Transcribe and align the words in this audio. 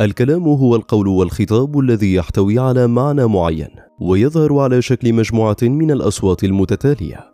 الكلام 0.00 0.42
هو 0.42 0.76
القول 0.76 1.08
والخطاب 1.08 1.78
الذي 1.78 2.14
يحتوي 2.14 2.58
على 2.58 2.86
معنى 2.86 3.26
معين 3.26 3.68
ويظهر 4.00 4.58
على 4.58 4.82
شكل 4.82 5.12
مجموعة 5.12 5.56
من 5.62 5.90
الأصوات 5.90 6.44
المتتالية. 6.44 7.32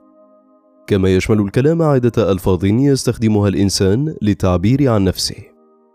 كما 0.86 1.08
يشمل 1.08 1.40
الكلام 1.40 1.82
عدة 1.82 2.32
ألفاظ 2.32 2.64
يستخدمها 2.64 3.48
الإنسان 3.48 4.14
للتعبير 4.22 4.88
عن 4.90 5.04
نفسه. 5.04 5.34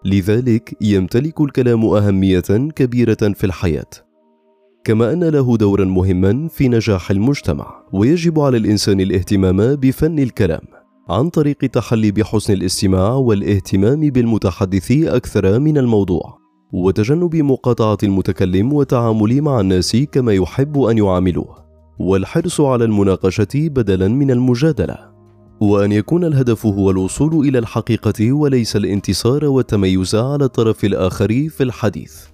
لذلك 0.05 0.77
يمتلك 0.81 1.41
الكلام 1.41 1.85
أهمية 1.85 2.69
كبيرة 2.75 3.33
في 3.35 3.43
الحياة. 3.43 3.89
كما 4.83 5.13
أن 5.13 5.23
له 5.23 5.57
دورا 5.57 5.85
مهما 5.85 6.47
في 6.47 6.67
نجاح 6.67 7.11
المجتمع 7.11 7.83
ويجب 7.93 8.39
على 8.39 8.57
الإنسان 8.57 9.01
الاهتمام 9.01 9.75
بفن 9.75 10.19
الكلام 10.19 10.61
عن 11.09 11.29
طريق 11.29 11.57
التحلي 11.63 12.11
بحسن 12.11 12.53
الاستماع 12.53 13.13
والاهتمام 13.13 13.99
بالمتحدث 13.99 14.91
أكثر 14.91 15.59
من 15.59 15.77
الموضوع. 15.77 16.39
وتجنب 16.73 17.35
مقاطعة 17.35 17.97
المتكلم 18.03 18.73
والتعامل 18.73 19.41
مع 19.41 19.59
الناس 19.59 19.97
كما 20.11 20.33
يحب 20.33 20.79
أن 20.79 20.97
يعاملوه. 20.97 21.69
والحرص 21.99 22.61
على 22.61 22.83
المناقشة 22.85 23.47
بدلا 23.55 24.07
من 24.07 24.31
المجادلة. 24.31 24.97
وأن 25.61 25.91
يكون 25.91 26.23
الهدف 26.23 26.65
هو 26.65 26.91
الوصول 26.91 27.47
إلى 27.47 27.59
الحقيقة 27.59 28.31
وليس 28.31 28.75
الانتصار 28.75 29.45
والتميز 29.45 30.15
على 30.15 30.45
الطرف 30.45 30.85
الآخر 30.85 31.49
في 31.49 31.63
الحديث. 31.63 32.25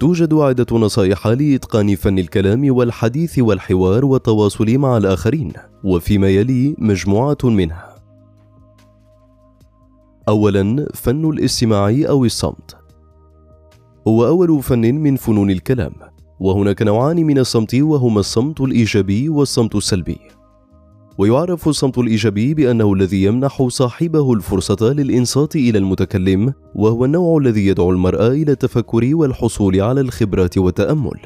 توجد 0.00 0.34
عدة 0.34 0.76
نصائح 0.76 1.26
لإتقان 1.26 1.94
فن 1.94 2.18
الكلام 2.18 2.76
والحديث 2.76 3.38
والحوار 3.38 4.04
والتواصل 4.04 4.78
مع 4.78 4.96
الآخرين 4.96 5.52
وفيما 5.84 6.28
يلي 6.28 6.74
مجموعة 6.78 7.38
منها. 7.44 7.96
أولا 10.28 10.88
فن 10.94 11.30
الاستماع 11.30 12.02
أو 12.08 12.24
الصمت. 12.24 12.75
هو 14.08 14.26
أول 14.26 14.62
فن 14.62 14.94
من 14.94 15.16
فنون 15.16 15.50
الكلام 15.50 15.92
وهناك 16.40 16.82
نوعان 16.82 17.16
من 17.16 17.38
الصمت 17.38 17.74
وهما 17.74 18.20
الصمت 18.20 18.60
الإيجابي 18.60 19.28
والصمت 19.28 19.74
السلبي. 19.74 20.18
ويعرف 21.18 21.68
الصمت 21.68 21.98
الإيجابي 21.98 22.54
بأنه 22.54 22.92
الذي 22.92 23.22
يمنح 23.22 23.62
صاحبه 23.68 24.32
الفرصة 24.32 24.92
للإنصات 24.92 25.56
إلى 25.56 25.78
المتكلم 25.78 26.52
وهو 26.74 27.04
النوع 27.04 27.38
الذي 27.38 27.66
يدعو 27.66 27.90
المرء 27.90 28.26
إلى 28.26 28.52
التفكر 28.52 29.10
والحصول 29.14 29.80
على 29.80 30.00
الخبرات 30.00 30.58
والتأمل. 30.58 31.20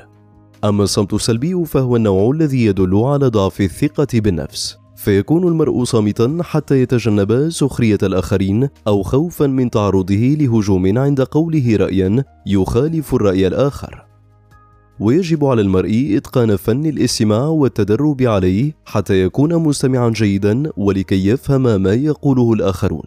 أما 0.64 0.82
الصمت 0.82 1.14
السلبي 1.14 1.64
فهو 1.64 1.96
النوع 1.96 2.30
الذي 2.30 2.64
يدل 2.64 2.96
على 2.96 3.26
ضعف 3.26 3.60
الثقة 3.60 4.20
بالنفس. 4.20 4.79
فيكون 5.00 5.48
المرء 5.48 5.84
صامتا 5.84 6.38
حتى 6.42 6.82
يتجنب 6.82 7.50
سخرية 7.50 7.98
الآخرين 8.02 8.68
أو 8.86 9.02
خوفا 9.02 9.46
من 9.46 9.70
تعرضه 9.70 10.36
لهجوم 10.40 10.98
عند 10.98 11.20
قوله 11.20 11.76
رأيا 11.76 12.24
يخالف 12.46 13.14
الرأي 13.14 13.46
الآخر 13.46 14.04
ويجب 15.00 15.44
على 15.44 15.62
المرء 15.62 16.14
إتقان 16.16 16.56
فن 16.56 16.86
الاستماع 16.86 17.44
والتدرب 17.44 18.22
عليه 18.22 18.72
حتى 18.84 19.22
يكون 19.22 19.54
مستمعا 19.54 20.08
جيدا 20.10 20.72
ولكي 20.76 21.28
يفهم 21.28 21.82
ما 21.82 21.94
يقوله 21.94 22.52
الآخرون. 22.52 23.06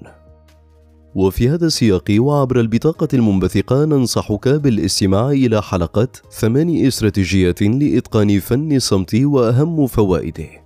وفي 1.16 1.50
هذا 1.50 1.66
السياق 1.66 2.16
وعبر 2.18 2.60
البطاقة 2.60 3.08
المنبثقة 3.14 3.86
ننصحك 3.86 4.48
بالاستماع 4.48 5.32
إلى 5.32 5.62
حلقة 5.62 6.08
ثمان 6.32 6.86
استراتيجيات 6.86 7.62
لإتقان 7.62 8.40
فن 8.40 8.76
الصمت 8.76 9.16
وأهم 9.16 9.88
فوائده. 9.88 10.63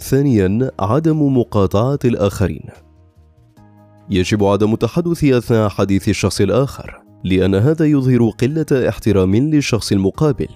ثانيا 0.00 0.70
عدم 0.80 1.38
مقاطعة 1.38 1.98
الآخرين. 2.04 2.64
يجب 4.10 4.44
عدم 4.44 4.72
التحدث 4.72 5.24
أثناء 5.24 5.68
حديث 5.68 6.08
الشخص 6.08 6.40
الآخر 6.40 7.02
لأن 7.24 7.54
هذا 7.54 7.84
يظهر 7.86 8.28
قلة 8.28 8.88
احترام 8.88 9.36
للشخص 9.36 9.92
المقابل. 9.92 10.48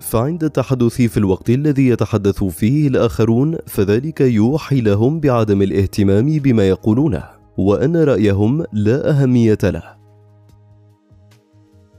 فعند 0.00 0.44
التحدث 0.44 1.02
في 1.02 1.16
الوقت 1.16 1.50
الذي 1.50 1.88
يتحدث 1.88 2.44
فيه 2.44 2.88
الآخرون 2.88 3.56
فذلك 3.66 4.20
يوحي 4.20 4.80
لهم 4.80 5.20
بعدم 5.20 5.62
الاهتمام 5.62 6.38
بما 6.38 6.68
يقولونه 6.68 7.24
وأن 7.58 7.96
رأيهم 7.96 8.64
لا 8.72 9.10
أهمية 9.10 9.58
له. 9.64 9.94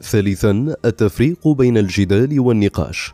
ثالثا 0.02 0.76
التفريق 0.86 1.48
بين 1.48 1.78
الجدال 1.78 2.40
والنقاش. 2.40 3.14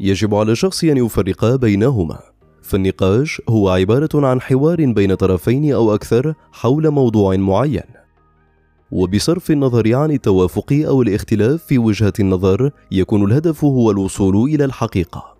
يجب 0.00 0.34
على 0.34 0.52
الشخص 0.52 0.84
أن 0.84 0.96
يفرق 0.96 1.54
بينهما. 1.54 2.33
فالنقاش 2.64 3.42
هو 3.48 3.68
عبارة 3.68 4.08
عن 4.14 4.40
حوار 4.40 4.92
بين 4.92 5.14
طرفين 5.14 5.72
أو 5.72 5.94
أكثر 5.94 6.34
حول 6.52 6.90
موضوع 6.90 7.36
معين. 7.36 7.82
وبصرف 8.90 9.50
النظر 9.50 9.94
عن 9.94 10.10
التوافق 10.10 10.72
أو 10.72 11.02
الاختلاف 11.02 11.62
في 11.62 11.78
وجهة 11.78 12.12
النظر 12.20 12.70
يكون 12.92 13.24
الهدف 13.24 13.64
هو 13.64 13.90
الوصول 13.90 14.50
إلى 14.50 14.64
الحقيقة. 14.64 15.34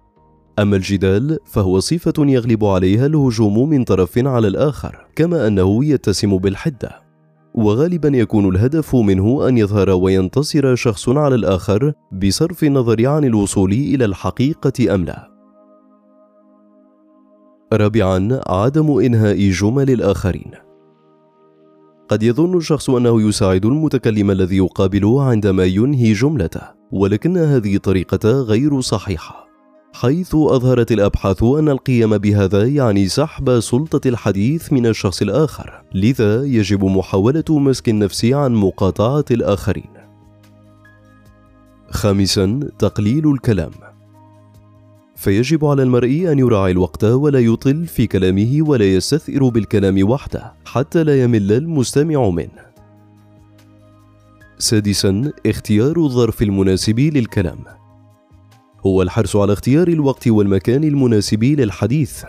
أما 0.58 0.76
الجدال 0.76 1.38
فهو 1.44 1.80
صفة 1.80 2.12
يغلب 2.18 2.64
عليها 2.64 3.06
الهجوم 3.06 3.68
من 3.68 3.84
طرف 3.84 4.18
على 4.18 4.48
الآخر 4.48 5.06
كما 5.16 5.46
أنه 5.46 5.84
يتسم 5.84 6.38
بالحدة. 6.38 7.02
وغالبا 7.54 8.08
يكون 8.08 8.48
الهدف 8.48 8.96
منه 8.96 9.48
أن 9.48 9.58
يظهر 9.58 9.90
وينتصر 9.90 10.74
شخص 10.74 11.08
على 11.08 11.34
الآخر 11.34 11.92
بصرف 12.12 12.64
النظر 12.64 13.06
عن 13.06 13.24
الوصول 13.24 13.72
إلى 13.72 14.04
الحقيقة 14.04 14.94
أم 14.94 15.04
لا. 15.04 15.33
رابعا 17.76 18.40
عدم 18.46 18.98
إنهاء 18.98 19.50
جمل 19.50 19.90
الآخرين. 19.90 20.50
قد 22.08 22.22
يظن 22.22 22.56
الشخص 22.56 22.90
أنه 22.90 23.28
يساعد 23.28 23.66
المتكلم 23.66 24.30
الذي 24.30 24.56
يقابله 24.56 25.22
عندما 25.22 25.64
ينهي 25.64 26.12
جملته 26.12 26.60
ولكن 26.92 27.38
هذه 27.38 27.76
طريقة 27.76 28.30
غير 28.30 28.80
صحيحة 28.80 29.48
حيث 29.94 30.34
أظهرت 30.34 30.92
الأبحاث 30.92 31.42
أن 31.42 31.68
القيام 31.68 32.18
بهذا 32.18 32.66
يعني 32.66 33.08
سحب 33.08 33.60
سلطة 33.60 34.08
الحديث 34.08 34.72
من 34.72 34.86
الشخص 34.86 35.22
الآخر 35.22 35.82
لذا 35.94 36.44
يجب 36.44 36.84
محاولة 36.84 37.44
مسك 37.50 37.88
النفس 37.88 38.24
عن 38.24 38.54
مقاطعة 38.54 39.24
الآخرين. 39.30 39.90
خامسا 41.90 42.60
تقليل 42.78 43.30
الكلام. 43.30 43.70
فيجب 45.24 45.64
على 45.64 45.82
المرء 45.82 46.32
أن 46.32 46.38
يراعي 46.38 46.72
الوقت 46.72 47.04
ولا 47.04 47.38
يطل 47.38 47.86
في 47.86 48.06
كلامه 48.06 48.58
ولا 48.60 48.84
يستثئر 48.84 49.48
بالكلام 49.48 50.10
وحده 50.10 50.52
حتى 50.64 51.04
لا 51.04 51.22
يمل 51.22 51.52
المستمع 51.52 52.30
منه. 52.30 52.64
سادسا 54.58 55.32
اختيار 55.46 55.96
الظرف 55.96 56.42
المناسب 56.42 57.00
للكلام. 57.00 57.58
هو 58.86 59.02
الحرص 59.02 59.36
على 59.36 59.52
اختيار 59.52 59.88
الوقت 59.88 60.28
والمكان 60.28 60.84
المناسب 60.84 61.44
للحديث، 61.44 62.24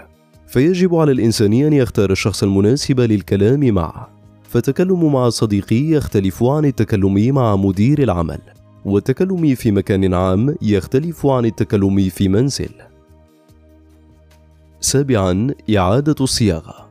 فيجب 0.48 0.96
على 0.96 1.12
الإنسان 1.12 1.54
أن 1.54 1.74
يختار 1.74 2.12
الشخص 2.12 2.44
المناسب 2.44 3.00
للكلام 3.00 3.74
معه. 3.74 4.10
فالتكلم 4.44 5.14
مع 5.14 5.30
صديقي 5.30 5.90
يختلف 5.90 6.44
عن 6.44 6.66
التكلم 6.66 7.36
مع 7.36 7.56
مدير 7.56 8.04
العمل 8.04 8.55
والتكلم 8.86 9.56
في 9.56 9.72
مكان 9.72 10.14
عام 10.14 10.56
يختلف 10.62 11.26
عن 11.26 11.46
التكلم 11.46 12.10
في 12.10 12.30
منزل. 12.30 12.70
سابعا 14.80 15.54
إعادة 15.78 16.16
الصياغة. 16.22 16.86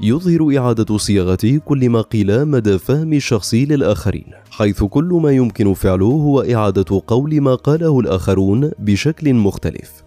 يظهر 0.00 0.58
إعادة 0.58 0.96
صياغة 0.96 1.60
كل 1.64 1.90
ما 1.90 2.00
قيل 2.00 2.44
مدى 2.44 2.78
فهم 2.78 3.12
الشخص 3.12 3.54
للآخرين 3.54 4.24
حيث 4.50 4.84
كل 4.84 5.20
ما 5.22 5.30
يمكن 5.30 5.74
فعله 5.74 6.06
هو 6.06 6.40
إعادة 6.40 7.02
قول 7.06 7.40
ما 7.40 7.54
قاله 7.54 8.00
الآخرون 8.00 8.70
بشكل 8.78 9.34
مختلف. 9.34 10.04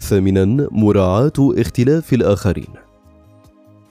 ثامنا 0.00 0.68
مراعاة 0.70 1.32
اختلاف 1.38 2.12
الآخرين. 2.12 2.74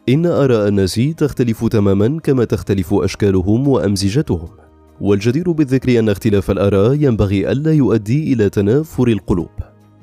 إن 0.09 0.25
آراء 0.25 0.67
الناس 0.67 1.01
تختلف 1.17 1.65
تماما 1.65 2.19
كما 2.19 2.43
تختلف 2.43 2.93
أشكالهم 2.93 3.67
وأمزجتهم. 3.67 4.66
والجدير 5.01 5.51
بالذكر 5.51 5.99
أن 5.99 6.09
اختلاف 6.09 6.51
الآراء 6.51 6.93
ينبغي 6.93 7.51
ألا 7.51 7.73
يؤدي 7.73 8.33
إلى 8.33 8.49
تنافر 8.49 9.07
القلوب. 9.07 9.49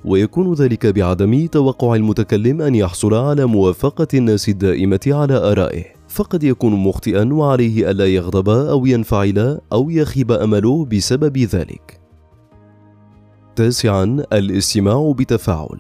ويكون 0.04 0.54
ذلك 0.54 0.86
بعدم 0.86 1.46
توقع 1.46 1.94
المتكلم 1.94 2.62
أن 2.62 2.74
يحصل 2.74 3.14
على 3.14 3.46
موافقة 3.46 4.08
الناس 4.14 4.48
الدائمة 4.48 5.00
على 5.06 5.34
آرائه. 5.34 5.84
فقد 6.08 6.44
يكون 6.44 6.72
مخطئا 6.72 7.32
وعليه 7.32 7.90
ألا 7.90 8.06
يغضب 8.06 8.48
أو 8.48 8.86
ينفعل 8.86 9.60
أو 9.72 9.90
يخيب 9.90 10.32
أمله 10.32 10.84
بسبب 10.84 11.38
ذلك. 11.38 12.00
تاسعا 13.56 14.24
الاستماع 14.32 15.14
بتفاعل. 15.18 15.78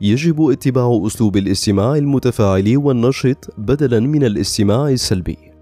يجب 0.00 0.50
اتباع 0.50 1.02
أسلوب 1.06 1.36
الاستماع 1.36 1.96
المتفاعل 1.96 2.76
والنشط 2.76 3.54
بدلا 3.58 4.00
من 4.00 4.24
الاستماع 4.24 4.88
السلبي. 4.88 5.53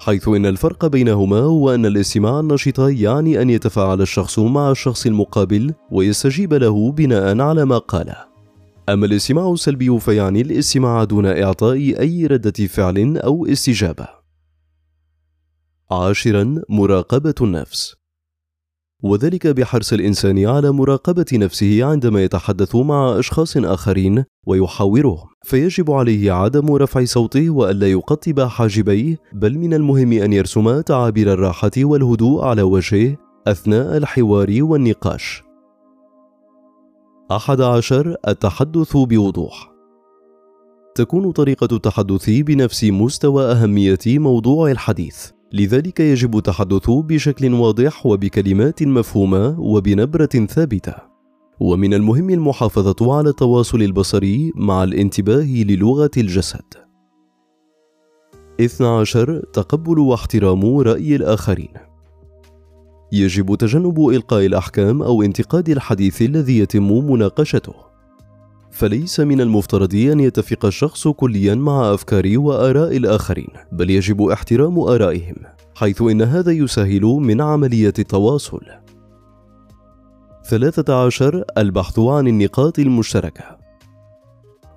حيث 0.00 0.28
إن 0.28 0.46
الفرق 0.46 0.86
بينهما 0.86 1.38
هو 1.38 1.74
ان 1.74 1.86
الاستماع 1.86 2.40
النشط 2.40 2.78
يعني 2.78 3.42
أن 3.42 3.50
يتفاعل 3.50 4.00
الشخص 4.02 4.38
مع 4.38 4.70
الشخص 4.70 5.06
المقابل 5.06 5.74
ويستجيب 5.90 6.54
له 6.54 6.92
بناء 6.92 7.40
على 7.40 7.64
ما 7.64 7.78
قاله 7.78 8.16
أما 8.88 9.06
الاستماع 9.06 9.52
السلبي 9.52 10.00
فيعني 10.00 10.40
الاستماع 10.40 11.04
دون 11.04 11.26
إعطاء 11.26 12.00
أي 12.00 12.26
ردة 12.26 12.66
فعل 12.66 13.18
أو 13.18 13.46
استجابة. 13.46 14.08
عاشرا 15.90 16.62
مراقبة 16.68 17.34
النفس. 17.40 17.96
وذلك 19.02 19.46
بحرص 19.46 19.92
الإنسان 19.92 20.46
على 20.46 20.70
مراقبة 20.70 21.26
نفسه 21.32 21.84
عندما 21.84 22.24
يتحدث 22.24 22.76
مع 22.76 23.18
أشخاص 23.18 23.56
آخرين 23.56 24.24
ويحاورهم 24.46 25.28
فيجب 25.44 25.90
عليه 25.90 26.32
عدم 26.32 26.72
رفع 26.72 27.04
صوته 27.04 27.50
والا 27.50 27.86
يقطب 27.86 28.40
حاجبيه 28.40 29.16
بل 29.32 29.58
من 29.58 29.74
المهم 29.74 30.12
أن 30.12 30.32
يرسم 30.32 30.80
تعابير 30.80 31.32
الراحة 31.32 31.70
والهدوء 31.78 32.44
على 32.44 32.62
وجهه 32.62 33.16
أثناء 33.46 33.96
الحوار 33.96 34.56
والنقاش. 34.60 35.42
أحد 37.32 37.60
عشر 37.60 38.16
التحدث 38.28 38.96
بوضوح. 38.96 39.72
تكون 40.94 41.30
طريقة 41.32 41.76
التحدث 41.76 42.30
بنفس 42.30 42.84
مستوى 42.84 43.44
أهمية 43.44 43.98
موضوع 44.06 44.70
الحديث. 44.70 45.35
لذلك 45.52 46.00
يجب 46.00 46.36
التحدث 46.36 46.90
بشكل 46.90 47.54
واضح 47.54 48.06
وبكلمات 48.06 48.82
مفهومة 48.82 49.60
وبنبرة 49.60 50.46
ثابتة. 50.48 50.94
ومن 51.60 51.94
المهم 51.94 52.30
المحافظة 52.30 53.14
على 53.16 53.28
التواصل 53.28 53.82
البصري 53.82 54.52
مع 54.56 54.84
الانتباه 54.84 55.64
للغة 55.64 56.10
الجسد. 56.16 56.74
12 58.60 59.42
تقبل 59.52 59.98
واحترام 59.98 60.78
رأي 60.78 61.16
الآخرين. 61.16 61.72
يجب 63.12 63.54
تجنب 63.54 64.08
إلقاء 64.08 64.46
الأحكام 64.46 65.02
أو 65.02 65.22
انتقاد 65.22 65.68
الحديث 65.68 66.22
الذي 66.22 66.58
يتم 66.58 67.10
مناقشته. 67.10 67.85
فليس 68.76 69.20
من 69.20 69.40
المفترض 69.40 69.94
ان 69.94 70.20
يتفق 70.20 70.64
الشخص 70.64 71.08
كليا 71.08 71.54
مع 71.54 71.94
افكار 71.94 72.32
وآراء 72.36 72.96
الآخرين 72.96 73.48
بل 73.72 73.90
يجب 73.90 74.22
احترام 74.22 74.78
آرائهم 74.78 75.34
حيث 75.74 76.02
إن 76.02 76.22
هذا 76.22 76.52
يسهل 76.52 77.02
من 77.02 77.40
عملية 77.40 77.92
التواصل. 77.98 78.60
13 80.44 81.44
البحث 81.58 81.98
عن 81.98 82.28
النقاط 82.28 82.78
المشتركة. 82.78 83.44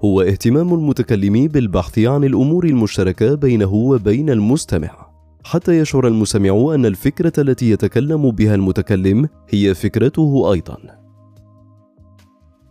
هو 0.04 0.22
اهتمام 0.22 0.74
المتكلم 0.74 1.48
بالبحث 1.48 2.00
عن 2.00 2.24
الأمور 2.24 2.66
المشتركة 2.66 3.36
بينه 3.36 3.74
وبين 3.74 4.30
المستمع 4.30 5.10
حتى 5.44 5.80
يشعر 5.80 6.08
المستمع 6.08 6.76
أن 6.76 6.86
الفكرة 6.86 7.34
التي 7.38 7.72
يتكلم 7.72 8.32
بها 8.32 8.56
المتكلم 8.56 9.30
هي 9.50 9.74
فكرته 9.74 10.54
أيضا. 10.54 10.99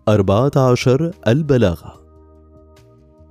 14 0.09 1.11
البلاغة. 1.29 2.01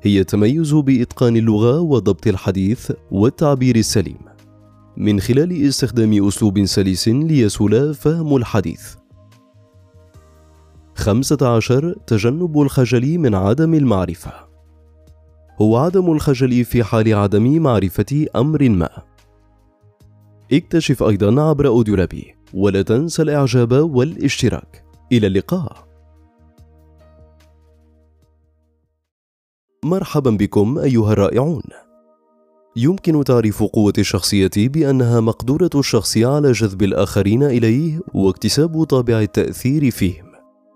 هي 0.01 0.19
التميز 0.19 0.73
بإتقان 0.73 1.37
اللغة 1.37 1.79
وضبط 1.79 2.27
الحديث 2.27 2.91
والتعبير 3.11 3.75
السليم. 3.75 4.17
من 4.97 5.19
خلال 5.19 5.67
استخدام 5.67 6.27
أسلوب 6.27 6.65
سلس 6.65 7.07
ليسهل 7.07 7.93
فهم 7.93 8.35
الحديث. 8.35 8.95
15 10.95 11.95
تجنب 12.07 12.61
الخجل 12.61 13.17
من 13.17 13.35
عدم 13.35 13.73
المعرفة. 13.73 14.31
هو 15.61 15.77
عدم 15.77 16.11
الخجل 16.11 16.65
في 16.65 16.83
حال 16.83 17.13
عدم 17.13 17.61
معرفة 17.61 18.25
أمر 18.35 18.69
ما. 18.69 18.89
اكتشف 20.53 21.03
أيضا 21.03 21.41
عبر 21.41 21.67
أوديولابي 21.67 22.35
ولا 22.53 22.81
تنسى 22.81 23.21
الإعجاب 23.21 23.71
والاشتراك. 23.71 24.83
إلى 25.11 25.27
اللقاء. 25.27 25.86
مرحبا 29.89 30.31
بكم 30.31 30.77
أيها 30.77 31.13
الرائعون. 31.13 31.63
يمكن 32.75 33.23
تعريف 33.23 33.63
قوة 33.63 33.93
الشخصيه 33.97 34.51
بأنها 34.57 35.19
مقدورة 35.19 35.69
الشخص 35.75 36.17
على 36.17 36.51
جذب 36.51 36.83
الآخرين 36.83 37.43
إليه 37.43 37.99
واكتساب 38.13 38.83
طابع 38.83 39.21
التأثير 39.21 39.91
فيهم 39.91 40.25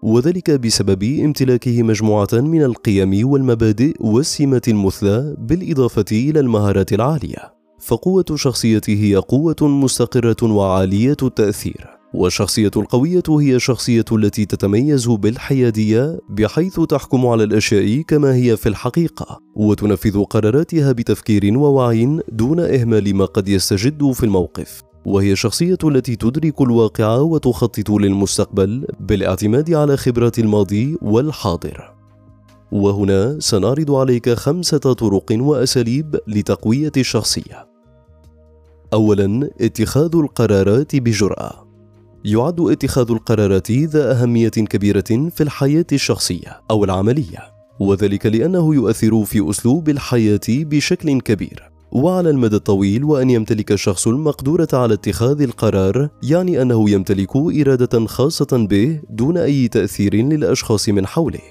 وذلك 0.03 0.51
بسبب 0.51 1.03
امتلاكه 1.03 1.83
مجموعة 1.83 2.27
من 2.33 2.63
القيم 2.63 3.29
والمبادئ 3.29 3.95
والسمات 3.99 4.67
المثلى 4.67 5.35
بالإضافة 5.39 6.05
إلى 6.11 6.39
المهارات 6.39 6.93
العالية 6.93 7.53
فقوة 7.79 8.25
الشخصيه 8.31 8.81
هي 8.87 9.15
قوة 9.15 9.55
مستقرة 9.61 10.53
وعالية 10.53 11.17
التأثير. 11.23 12.00
والشخصية 12.13 12.71
القوية 12.75 13.23
هي 13.29 13.55
الشخصية 13.55 14.05
التي 14.11 14.45
تتميز 14.45 15.07
بالحيادية 15.07 16.19
بحيث 16.29 16.79
تحكم 16.79 17.27
على 17.27 17.43
الأشياء 17.43 18.01
كما 18.01 18.35
هي 18.35 18.57
في 18.57 18.69
الحقيقة 18.69 19.39
وتنفذ 19.55 20.23
قراراتها 20.23 20.91
بتفكير 20.91 21.57
ووعي 21.57 22.19
دون 22.31 22.59
إهمال 22.59 23.15
ما 23.15 23.25
قد 23.25 23.47
يستجد 23.47 24.11
في 24.11 24.23
الموقف. 24.23 24.81
وهي 25.05 25.31
الشخصية 25.31 25.77
التي 25.83 26.15
تدرك 26.15 26.61
الواقع 26.61 27.15
وتخطط 27.15 27.89
للمستقبل 27.89 28.85
بالاعتماد 28.99 29.73
على 29.73 29.97
خبرات 29.97 30.39
الماضي 30.39 30.97
والحاضر. 31.01 31.93
وهنا 32.71 33.39
سنعرض 33.39 33.91
عليك 33.91 34.29
خمسة 34.29 34.77
طرق 34.77 35.25
وأساليب 35.31 36.19
لتقوية 36.27 36.91
الشخصية. 36.97 37.67
أولا 38.93 39.49
اتخاذ 39.61 40.15
القرارات 40.15 40.95
بجرأة. 40.95 41.70
يعد 42.25 42.59
اتخاذ 42.59 43.11
القرارات 43.11 43.71
ذا 43.71 44.11
أهمية 44.11 44.49
كبيرة 44.49 45.29
في 45.29 45.41
الحياة 45.41 45.85
الشخصية 45.91 46.61
أو 46.71 46.83
العملية 46.83 47.39
وذلك 47.79 48.25
لأنه 48.25 48.75
يؤثر 48.75 49.23
في 49.25 49.49
أسلوب 49.49 49.89
الحياة 49.89 50.39
بشكل 50.49 51.21
كبير. 51.21 51.71
وعلى 51.91 52.29
المدى 52.29 52.55
الطويل 52.55 53.03
وأن 53.03 53.29
يمتلك 53.29 53.71
الشخص 53.71 54.07
المقدورة 54.07 54.67
على 54.73 54.93
اتخاذ 54.93 55.41
القرار 55.41 56.09
يعني 56.23 56.61
أنه 56.61 56.89
يمتلك 56.89 57.35
إرادة 57.35 58.05
خاصة 58.05 58.67
به 58.69 58.99
دون 59.09 59.37
أي 59.37 59.67
تأثير 59.67 60.15
للأشخاص 60.15 60.89
من 60.89 61.07
حوله. 61.07 61.41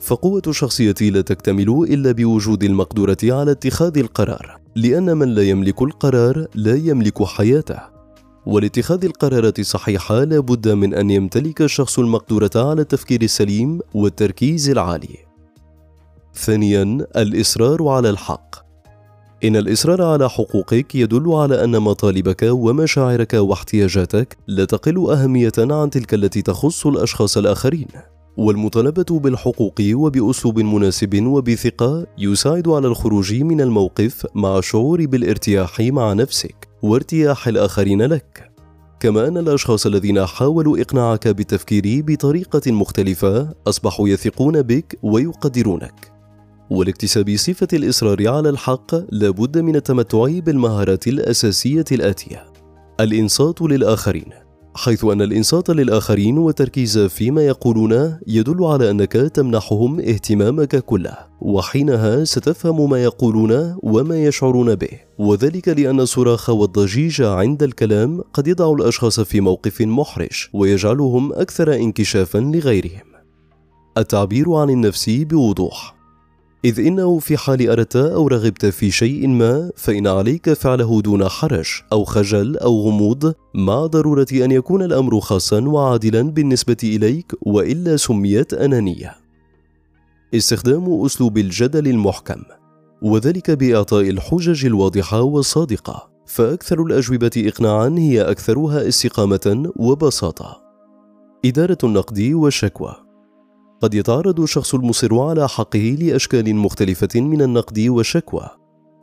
فقوة 0.00 0.42
الشخصية 0.46 0.94
لا 1.00 1.20
تكتمل 1.20 1.86
إلا 1.90 2.12
بوجود 2.12 2.64
المقدورة 2.64 3.16
على 3.22 3.50
اتخاذ 3.50 3.98
القرار 3.98 4.60
لأن 4.76 5.16
من 5.16 5.28
لا 5.28 5.42
يملك 5.42 5.82
القرار 5.82 6.46
لا 6.54 6.74
يملك 6.74 7.22
حياته. 7.22 7.97
ولاتخاذ 8.48 9.04
القرارات 9.04 9.58
الصحيحة 9.58 10.24
لابد 10.24 10.68
من 10.68 10.94
أن 10.94 11.10
يمتلك 11.10 11.62
الشخص 11.62 11.98
المقدورة 11.98 12.50
على 12.56 12.82
التفكير 12.82 13.22
السليم 13.22 13.80
والتركيز 13.94 14.70
العالي. 14.70 15.16
ثانيا 16.34 17.06
الإصرار 17.16 17.88
على 17.88 18.10
الحق 18.10 18.56
إن 19.44 19.56
الإصرار 19.56 20.02
على 20.02 20.30
حقوقك 20.30 20.94
يدل 20.94 21.32
على 21.32 21.64
أن 21.64 21.80
مطالبك 21.80 22.42
ومشاعرك 22.42 23.34
واحتياجاتك 23.34 24.36
لا 24.46 24.64
تقل 24.64 25.10
أهمية 25.10 25.52
عن 25.58 25.90
تلك 25.90 26.14
التي 26.14 26.42
تخص 26.42 26.86
الأشخاص 26.86 27.36
الآخرين. 27.36 27.88
والمطالبة 28.36 29.20
بالحقوق 29.20 29.80
وبأسلوب 29.92 30.60
مناسب 30.60 31.26
وبثقة 31.26 32.06
يساعد 32.18 32.68
على 32.68 32.88
الخروج 32.88 33.34
من 33.34 33.60
الموقف 33.60 34.26
مع 34.34 34.58
الشعور 34.58 35.06
بالارتياح 35.06 35.80
مع 35.80 36.12
نفسك. 36.12 36.67
وارتياح 36.82 37.48
الآخرين 37.48 38.02
لك. 38.02 38.50
كما 39.00 39.28
أن 39.28 39.38
الأشخاص 39.38 39.86
الذين 39.86 40.26
حاولوا 40.26 40.78
إقناعك 40.78 41.28
بالتفكير 41.28 42.04
بطريقة 42.06 42.72
مختلفة 42.72 43.54
أصبحوا 43.66 44.08
يثقون 44.08 44.62
بك 44.62 44.98
ويقدرونك. 45.02 46.12
ولاكتساب 46.70 47.36
صفة 47.36 47.68
الإصرار 47.72 48.28
على 48.28 48.48
الحق 48.48 48.94
لابد 49.12 49.58
من 49.58 49.76
التمتع 49.76 50.38
بالمهارات 50.38 51.06
الأساسية 51.06 51.84
الآتية. 51.92 52.44
الإنصات 53.00 53.62
للآخرين. 53.62 54.47
حيث 54.78 55.04
أن 55.04 55.22
الإنصات 55.22 55.70
للآخرين 55.70 56.38
والتركيز 56.38 56.98
فيما 56.98 57.46
يقولون 57.46 58.18
يدل 58.26 58.64
على 58.64 58.90
أنك 58.90 59.12
تمنحهم 59.12 60.00
اهتمامك 60.00 60.76
كله 60.76 61.16
وحينها 61.40 62.24
ستفهم 62.24 62.90
ما 62.90 63.02
يقولون 63.02 63.76
وما 63.82 64.24
يشعرون 64.24 64.74
به. 64.74 64.88
وذلك 65.18 65.68
لأن 65.68 66.00
الصراخ 66.00 66.50
والضجيج 66.50 67.22
عند 67.22 67.62
الكلام 67.62 68.22
قد 68.32 68.48
يضع 68.48 68.72
الأشخاص 68.72 69.20
في 69.20 69.40
موقف 69.40 69.80
محرج 69.80 70.46
ويجعلهم 70.52 71.32
أكثر 71.32 71.74
انكشافا 71.74 72.38
لغيرهم. 72.38 73.08
التعبير 73.98 74.52
عن 74.52 74.70
النفس 74.70 75.10
بوضوح. 75.10 75.97
إذ 76.64 76.80
إنه 76.80 77.18
في 77.18 77.36
حال 77.36 77.70
أردت 77.70 77.96
أو 77.96 78.28
رغبت 78.28 78.66
في 78.66 78.90
شيء 78.90 79.28
ما 79.28 79.70
فإن 79.76 80.06
عليك 80.06 80.52
فعله 80.52 81.00
دون 81.00 81.28
حرج 81.28 81.68
أو 81.92 82.04
خجل 82.04 82.56
أو 82.56 82.80
غموض 82.80 83.34
مع 83.54 83.86
ضرورة 83.86 84.26
أن 84.32 84.50
يكون 84.50 84.82
الأمر 84.82 85.20
خاصا 85.20 85.60
وعادلا 85.60 86.22
بالنسبة 86.22 86.76
إليك 86.84 87.32
وإلا 87.42 87.96
سميت 87.96 88.54
أنانية. 88.54 89.14
استخدام 90.34 91.04
أسلوب 91.04 91.38
الجدل 91.38 91.88
المحكم 91.88 92.42
وذلك 93.02 93.50
بإعطاء 93.50 94.10
الحجج 94.10 94.66
الواضحة 94.66 95.20
والصادقة 95.20 96.10
فأكثر 96.26 96.82
الأجوبة 96.82 97.30
إقناعا 97.36 97.94
هي 97.98 98.22
أكثرها 98.22 98.88
استقامة 98.88 99.72
وبساطة. 99.76 100.60
إدارة 101.44 101.78
النقد 101.84 102.30
والشكوى 102.32 103.07
قد 103.82 103.94
يتعرض 103.94 104.40
الشخص 104.40 104.74
المصر 104.74 105.20
على 105.20 105.48
حقه 105.48 105.96
لأشكال 106.00 106.56
مختلفة 106.56 107.20
من 107.20 107.42
النقد 107.42 107.80
والشكوى 107.80 108.50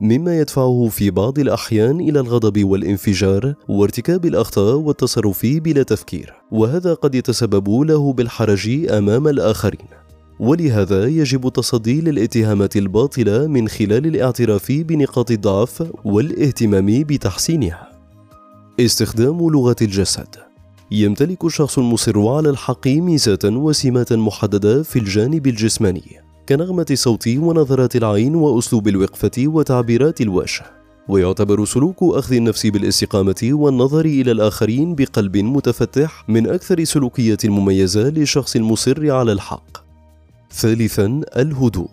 مما 0.02 0.40
يدفعه 0.40 0.88
في 0.92 1.12
بعض 1.12 1.40
الأحيان 1.40 2.00
إلى 2.00 2.20
الغضب 2.20 2.64
والانفجار 2.64 3.54
وارتكاب 3.70 4.26
الأخطاء 4.26 4.76
والتصرف 4.76 5.46
بلا 5.46 5.84
تفكير 5.84 6.34
وهذا 6.52 6.94
قد 6.94 7.16
يتسبب 7.16 7.70
له 7.70 8.14
بالحرج 8.14 8.90
أمام 8.90 9.28
الآخرين. 9.28 9.88
ولهذا 10.40 11.06
يجب 11.06 11.48
التصدي 11.48 12.02
للاتهامات 12.02 12.76
الباطلة 12.76 13.48
من 13.48 13.68
خلال 13.68 14.06
الاعتراف 14.08 14.72
بنقاط 14.72 15.32
الضعف 15.32 15.84
والاهتمام 16.06 16.86
بتحسينها. 16.86 17.92
استخدام 18.80 19.50
لغة 19.50 19.76
الجسد. 19.82 20.45
يمتلك 20.92 21.46
الشخص 21.46 21.80
المصر 21.80 22.28
على 22.28 22.50
الحق 22.50 22.88
ميزات 22.88 23.46
وسمات 23.46 24.14
محددة 24.14 24.84
في 24.84 25.00
الجانب 25.00 25.48
الجسماني 25.48 26.04
كنغمة 26.50 26.86
الصوت 26.92 27.28
ونظرات 27.28 27.96
العين 27.96 28.36
وأسلوب 28.36 28.88
الوقفة 28.88 29.32
وتعبيرات 29.38 30.22
الوجه 30.22 30.66
ويعتبر 31.08 31.66
سلوك 31.66 31.98
أخذ 32.02 32.34
النفس 32.34 32.66
بالاستقامة 32.66 33.36
والنظر 33.44 34.06
إلى 34.06 34.32
الآخرين 34.32 34.96
بقلب 34.96 35.38
متفتح 35.38 36.30
من 36.30 36.50
أكثر 36.50 36.84
سلوكيات 36.84 37.46
المميزة 37.46 38.10
للشخص 38.10 38.56
المصر 38.56 39.12
على 39.12 39.32
الحق. 39.32 39.78
ثالثا 40.52 41.22
الهدوء 41.38 41.90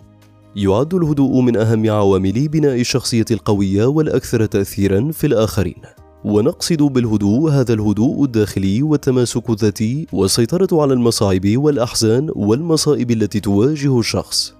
يعد 0.56 0.94
الهدوء 0.94 1.40
من 1.40 1.56
أهم 1.56 1.90
عوامل 1.90 2.49
بناء 2.49 2.80
الشخصية 2.80 3.25
القوية 3.30 3.84
والأكثر 3.84 4.46
تأثيرا 4.46 5.11
في 5.12 5.26
الآخرين. 5.26 6.01
ونقصد 6.24 6.82
بالهدوء 6.82 7.50
هذا 7.50 7.74
الهدوء 7.74 8.24
الداخلي 8.24 8.82
والتماسك 8.82 9.50
الذاتي 9.50 10.06
والسيطرة 10.12 10.82
على 10.82 10.94
المصاعب 10.94 11.56
والأحزان 11.56 12.30
والمصائب 12.34 13.10
التي 13.10 13.40
تواجه 13.40 13.98
الشخص. 13.98 14.54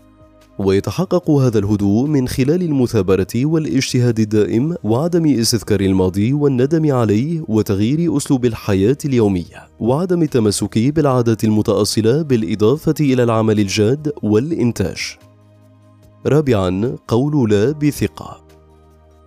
ويتحقق 0.59 1.31
هذا 1.31 1.59
الهدوء 1.59 2.07
من 2.07 2.29
خلال 2.29 2.63
المثابرة 2.63 3.27
والاجتهاد 3.35 4.21
الدائم 4.21 4.75
وعدم 4.85 5.27
استذكار 5.27 5.81
الماضي 5.81 6.33
والندم 6.33 6.93
عليه 6.93 7.45
وتغيير 7.49 8.17
أسلوب 8.17 8.45
الحياة 8.45 8.99
اليومية 9.05 9.69
وعدم 9.81 10.23
التمسك 10.23 10.79
بالعادات 10.79 11.45
المتأصلة 11.45 12.23
بالإضافة 12.23 12.95
إلى 13.01 13.23
العمل 13.23 13.61
الجاد 13.61 14.13
والإنتاج. 14.23 14.99
رابعا 16.27 16.97
قول 17.09 17.51
لا 17.51 17.73
بثقة 17.73 18.42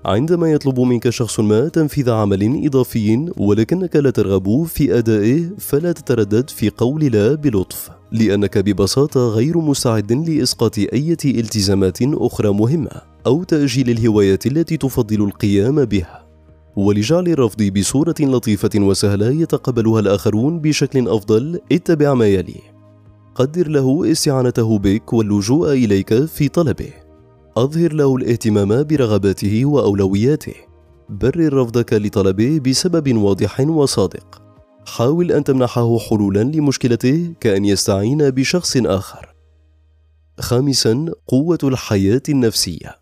عندما 0.05 0.51
يطلب 0.51 0.79
منك 0.79 1.09
شخص 1.09 1.39
ما 1.39 1.67
تنفيذ 1.67 2.09
عمل 2.09 2.65
إضافي 2.65 3.31
ولكنك 3.37 3.95
لا 3.95 4.09
ترغب 4.09 4.63
في 4.63 4.97
أدائه 4.97 5.49
فلا 5.57 5.91
تتردد 5.91 6.49
في 6.49 6.69
قول 6.69 7.05
لا 7.05 7.35
بلطف. 7.35 7.89
لأنك 8.11 8.57
ببساطة 8.57 9.29
غير 9.29 9.57
مستعد 9.57 10.11
لإسقاط 10.11 10.77
أي 10.77 11.11
التزامات 11.25 11.97
أخرى 12.01 12.53
مهمة 12.53 13.01
أو 13.25 13.43
تأجيل 13.43 13.89
الهوايات 13.89 14.45
التي 14.45 14.77
تفضل 14.77 15.23
القيام 15.23 15.85
بها. 15.85 16.25
ولجعل 16.75 17.27
الرفض 17.27 17.63
بصورة 17.63 18.15
لطيفة 18.19 18.69
وسهلة 18.75 19.29
يتقبلها 19.29 19.99
الآخرون 19.99 20.59
بشكل 20.59 21.09
أفضل 21.09 21.59
اتبع 21.71 22.13
ما 22.13 22.27
يلي. 22.27 22.61
قدر 23.35 23.67
له 23.67 24.11
استعانته 24.11 24.79
بك 24.79 25.13
واللجوء 25.13 25.73
إليك 25.73 26.25
في 26.25 26.47
طلبه. 26.47 27.04
أظهر 27.57 27.93
له 27.93 28.15
الاهتمام 28.15 28.83
برغباته 28.83 29.65
وأولوياته. 29.65 30.53
برر 31.09 31.53
رفضك 31.61 31.93
لطلبه 31.93 32.59
بسبب 32.59 33.17
واضح 33.17 33.59
وصادق. 33.59 34.41
حاول 34.87 35.31
أن 35.31 35.43
تمنحه 35.43 35.97
حلولا 35.97 36.43
لمشكلته 36.43 37.33
كأن 37.39 37.65
يستعين 37.65 38.29
بشخص 38.29 38.77
آخر. 38.77 39.35
خامسا 40.39 41.05
قوة 41.27 41.57
الحياة 41.63 42.21
النفسية. 42.29 42.99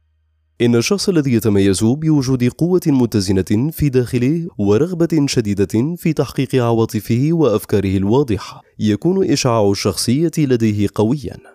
إن 0.62 0.76
الشخص 0.76 1.10
الذي 1.10 1.34
يتميز 1.34 1.84
بوجود 1.84 2.44
قوة 2.44 2.82
متزنة 2.88 3.72
في 3.72 3.90
داخله 3.90 4.48
ورغبة 4.58 5.26
شديدة 5.28 5.96
في 5.98 6.14
تحقيق 6.14 6.56
عواطفه 6.56 7.30
وأفكاره 7.32 7.98
الواضحة 7.98 8.62
يكون 8.80 9.32
إشعاع 9.32 9.72
الشخصية 9.72 10.32
لديه 10.38 10.88
قويًا. 10.96 11.53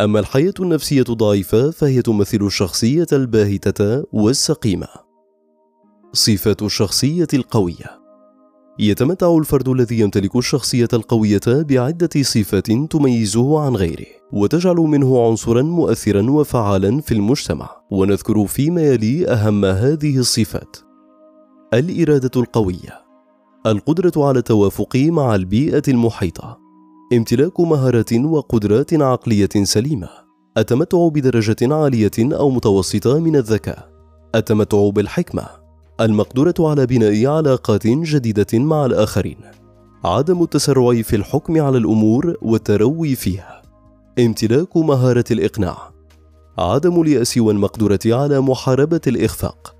أما 0.00 0.20
الحياة 0.20 0.54
النفسية 0.60 1.02
ضعيفة 1.02 1.70
فهي 1.70 2.02
تمثل 2.02 2.38
الشخصية 2.42 3.06
الباهتة 3.12 4.04
والسقيمة. 4.12 4.88
صفات 6.12 6.62
الشخصية 6.62 7.26
القوية. 7.34 8.00
يتمتع 8.78 9.36
الفرد 9.36 9.68
الذي 9.68 10.00
يمتلك 10.00 10.36
الشخصية 10.36 10.88
القوية 10.92 11.40
بعدة 11.46 12.22
صفات 12.22 12.66
تميزه 12.90 13.60
عن 13.60 13.76
غيره، 13.76 14.06
وتجعل 14.32 14.76
منه 14.76 15.26
عنصرا 15.26 15.62
مؤثرا 15.62 16.30
وفعالا 16.30 17.00
في 17.00 17.14
المجتمع، 17.14 17.70
ونذكر 17.90 18.46
فيما 18.46 18.82
يلي 18.82 19.28
أهم 19.28 19.64
هذه 19.64 20.18
الصفات: 20.18 20.76
الإرادة 21.74 22.40
القوية، 22.40 23.04
القدرة 23.66 24.12
على 24.16 24.38
التوافق 24.38 24.96
مع 24.96 25.34
البيئة 25.34 25.82
المحيطة، 25.88 26.65
امتلاك 27.12 27.60
مهارات 27.60 28.12
وقدرات 28.12 28.94
عقلية 28.94 29.48
سليمة. 29.62 30.08
التمتع 30.58 31.08
بدرجة 31.08 31.74
عالية 31.74 32.10
أو 32.18 32.50
متوسطة 32.50 33.18
من 33.18 33.36
الذكاء. 33.36 33.88
التمتع 34.34 34.88
بالحكمة. 34.88 35.46
المقدرة 36.00 36.54
على 36.60 36.86
بناء 36.86 37.26
علاقات 37.26 37.86
جديدة 37.86 38.46
مع 38.58 38.86
الآخرين. 38.86 39.38
عدم 40.04 40.42
التسرع 40.42 41.02
في 41.02 41.16
الحكم 41.16 41.60
على 41.62 41.78
الأمور 41.78 42.36
والتروي 42.42 43.14
فيها. 43.14 43.62
امتلاك 44.18 44.76
مهارة 44.76 45.24
الإقناع. 45.30 45.90
عدم 46.58 47.00
اليأس 47.02 47.38
والمقدرة 47.38 48.00
على 48.06 48.40
محاربة 48.40 49.00
الإخفاق. 49.06 49.76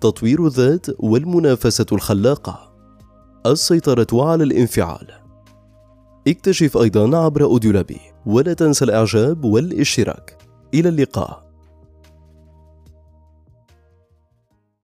تطوير 0.00 0.46
الذات 0.46 0.86
والمنافسة 0.98 1.86
الخلاقة. 1.92 2.72
السيطرة 3.46 4.06
على 4.12 4.44
الانفعال. 4.44 5.25
اكتشف 6.28 6.76
أيضا 6.76 7.18
عبر 7.18 7.44
أوديولابي 7.44 8.00
ولا 8.26 8.52
تنسى 8.52 8.84
الإعجاب 8.84 9.44
والاشتراك. 9.44 10.38
إلى 10.74 10.88
اللقاء. 10.88 11.45